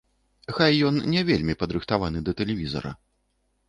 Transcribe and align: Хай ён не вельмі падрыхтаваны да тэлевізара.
Хай 0.57 0.79
ён 0.87 0.95
не 1.17 1.21
вельмі 1.29 1.59
падрыхтаваны 1.61 2.19
да 2.31 2.39
тэлевізара. 2.43 2.91